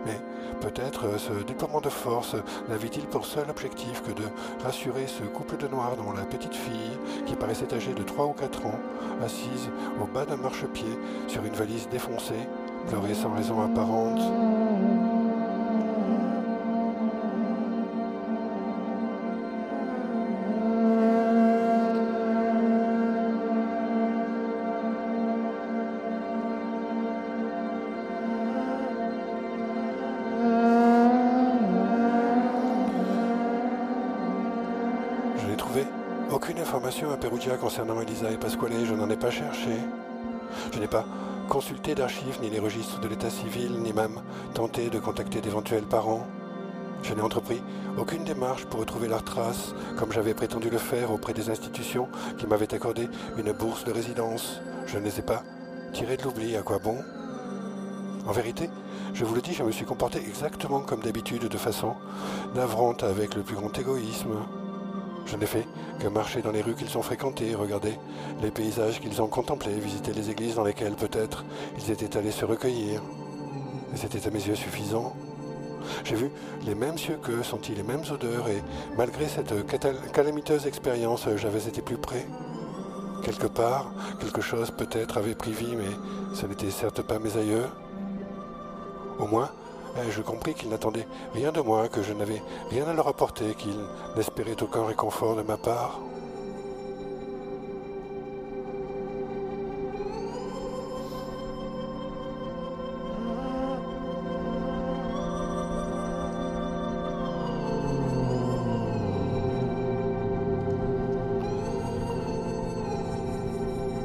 [0.06, 0.20] Mais
[0.62, 2.36] peut-être ce déploiement de force
[2.70, 4.24] n'avait-il pour seul objectif que de
[4.64, 8.34] rassurer ce couple de noirs dont la petite fille, qui paraissait âgée de 3 ou
[8.34, 8.80] 4 ans,
[9.24, 9.70] assise
[10.01, 10.97] au bas d'un marchepied
[11.28, 12.47] sur une valise défoncée,
[12.88, 14.22] pleurait sans raison apparente.
[37.52, 39.72] Concernant Elisa et Pasquale, je n'en ai pas cherché.
[40.74, 41.06] Je n'ai pas
[41.50, 44.22] consulté d'archives ni les registres de l'état civil, ni même
[44.54, 46.26] tenté de contacter d'éventuels parents.
[47.04, 47.62] Je n'ai entrepris
[47.98, 52.48] aucune démarche pour retrouver leurs traces, comme j'avais prétendu le faire auprès des institutions qui
[52.48, 54.62] m'avaient accordé une bourse de résidence.
[54.86, 55.44] Je ne les ai pas
[55.91, 56.98] tirés de l'oubli, à quoi bon?
[58.26, 58.70] En vérité,
[59.14, 61.96] je vous le dis, je me suis comporté exactement comme d'habitude, de façon
[62.56, 64.30] navrante avec le plus grand égoïsme.
[65.26, 65.65] Je n'ai fait
[65.99, 67.97] que marcher dans les rues qu'ils ont fréquentées, regarder
[68.41, 71.45] les paysages qu'ils ont contemplés, visiter les églises dans lesquelles peut-être
[71.78, 73.01] ils étaient allés se recueillir.
[73.95, 75.15] C'était à mes yeux suffisant.
[76.03, 76.32] J'ai vu
[76.65, 78.63] les mêmes cieux qu'eux, senti les mêmes odeurs, et
[78.97, 79.53] malgré cette
[80.13, 82.26] calamiteuse expérience, j'avais été plus près.
[83.24, 87.65] Quelque part, quelque chose peut-être avait pris vie, mais ce n'était certes pas mes aïeux.
[89.19, 89.49] Au moins,
[90.02, 93.80] ai-je compris qu'ils n'attendaient rien de moi, que je n'avais rien à leur apporter, qu'ils
[94.16, 96.00] n'espéraient aucun réconfort de ma part.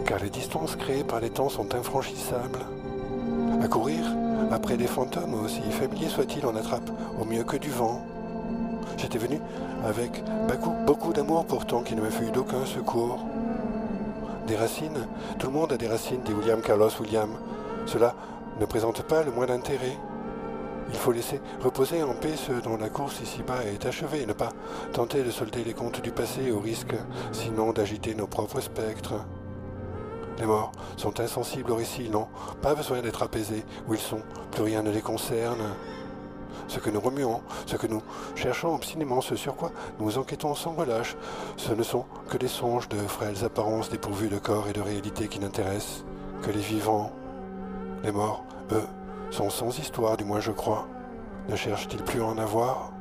[0.06, 2.64] Car les distances créées par les temps sont infranchissables.
[3.60, 4.04] À courir,
[4.50, 6.90] après des fantômes, aussi familiers soient-ils, on attrape
[7.20, 8.02] au mieux que du vent.
[8.96, 9.40] J'étais venu
[9.84, 10.24] avec
[10.86, 13.20] beaucoup, d'amour pourtant qui ne me fut d'aucun secours.
[14.46, 15.06] Des racines,
[15.38, 17.30] tout le monde a des racines, dit William Carlos William.
[17.86, 18.14] Cela
[18.58, 19.96] ne présentent pas le moins d'intérêt.
[20.90, 24.48] Il faut laisser reposer en paix ceux dont la course ici-bas est achevée ne pas
[24.94, 26.94] tenter de solder les comptes du passé au risque,
[27.32, 29.14] sinon d'agiter nos propres spectres.
[30.38, 32.28] Les morts sont insensibles au récit, non,
[32.62, 33.64] pas besoin d'être apaisés.
[33.88, 34.22] Où ils sont,
[34.52, 35.62] plus rien ne les concerne.
[36.68, 38.02] Ce que nous remuons, ce que nous
[38.34, 41.16] cherchons obstinément, ce sur quoi nous enquêtons sans relâche,
[41.56, 45.28] ce ne sont que des songes de frêles apparences dépourvues de corps et de réalité
[45.28, 46.04] qui n'intéressent
[46.42, 47.10] que les vivants.
[48.04, 48.86] Les morts, eux,
[49.30, 50.86] sont sans histoire, du moins je crois.
[51.48, 52.92] Ne cherchent-ils plus à en avoir?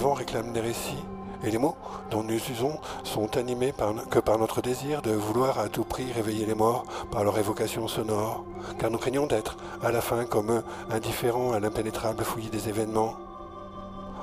[0.00, 1.04] Vivants réclament des récits,
[1.44, 1.76] et les mots
[2.10, 3.74] dont nous usons sont animés
[4.08, 7.86] que par notre désir de vouloir à tout prix réveiller les morts par leur évocation
[7.86, 8.46] sonore,
[8.78, 13.12] car nous craignons d'être, à la fin, comme eux, indifférents à l'impénétrable fouillis des événements.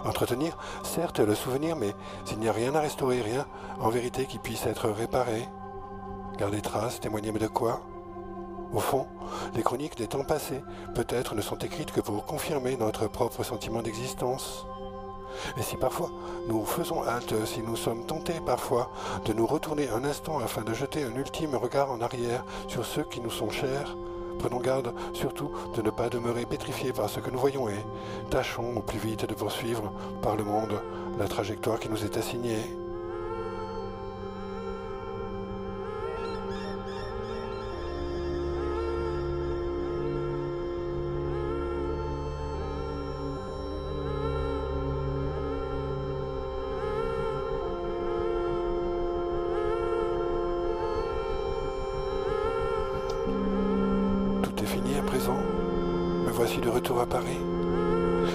[0.04, 1.94] Entretenir, certes, le souvenir, mais
[2.26, 3.46] s'il n'y a rien à restaurer, rien,
[3.80, 5.48] en vérité, qui puisse être réparé.
[6.40, 7.82] Garder traces, témoigner de quoi?
[8.74, 9.06] Au fond,
[9.54, 10.64] les chroniques des temps passés,
[10.96, 14.66] peut-être, ne sont écrites que pour confirmer notre propre sentiment d'existence.
[15.58, 16.10] Et si parfois
[16.48, 18.92] nous faisons halte, si nous sommes tentés parfois
[19.26, 23.04] de nous retourner un instant afin de jeter un ultime regard en arrière sur ceux
[23.04, 23.96] qui nous sont chers,
[24.40, 27.86] prenons garde surtout de ne pas demeurer pétrifiés par ce que nous voyons et
[28.30, 30.82] tâchons au plus vite de poursuivre par le monde
[31.18, 32.87] la trajectoire qui nous est assignée.
[56.38, 57.40] Voici de retour à Paris.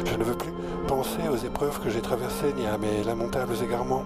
[0.05, 0.53] Je ne veux plus
[0.88, 4.03] penser aux épreuves que j'ai traversées ni à mes lamentables égarements.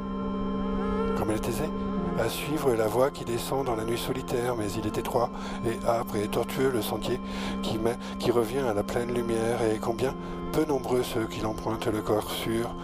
[1.17, 1.71] Comme elle est aisée
[2.19, 5.31] à suivre la voie qui descend dans la nuit solitaire, mais il est étroit
[5.65, 7.19] et âpre et tortueux le sentier
[7.63, 10.15] qui revient à la pleine lumière, et combien
[10.53, 12.75] peu nombreux ceux qui l'empruntent le corps sûr,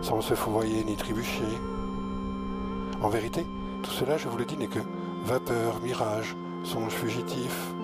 [0.00, 1.52] sans se fourvoyer ni trébucher.
[3.02, 3.46] En vérité,
[3.82, 4.80] tout cela, je vous le dis, n'est que
[5.26, 7.74] vapeur, mirage, songe fugitif.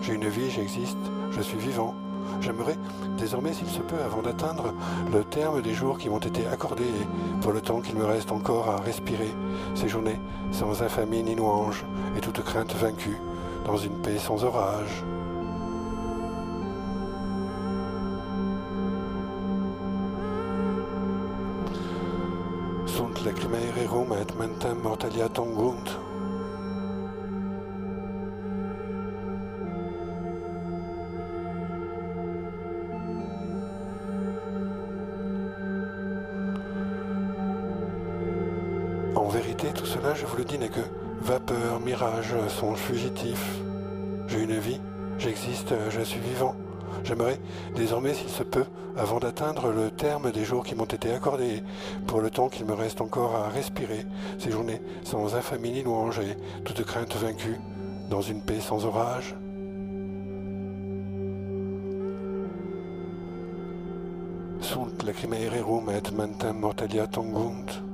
[0.00, 1.96] J'ai une vie, j'existe, je suis vivant.
[2.40, 2.78] J'aimerais,
[3.18, 4.72] désormais s'il se peut, avant d'atteindre
[5.12, 6.84] le terme des jours qui m'ont été accordés
[7.40, 9.34] pour le temps qu'il me reste encore à respirer,
[9.74, 10.20] ces journées
[10.52, 11.84] sans infamie ni louange
[12.16, 13.18] et toute crainte vaincue,
[13.66, 15.04] dans une paix sans orage.
[42.74, 43.60] Fugitif.
[44.28, 44.80] J'ai une vie,
[45.18, 46.54] j'existe, je suis vivant.
[47.04, 47.38] J'aimerais,
[47.74, 51.62] désormais, s'il se peut, avant d'atteindre le terme des jours qui m'ont été accordés,
[52.06, 54.04] pour le temps qu'il me reste encore à respirer,
[54.38, 57.58] ces journées sans infamie ni louange et toute crainte vaincue,
[58.10, 59.34] dans une paix sans orage.
[64.60, 67.89] Sunt et mentem mortalia tongunt.